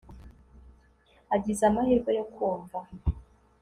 agize 1.35 1.63
amahirwe 1.69 2.11
yo 2.17 2.25
kumva 2.33 2.79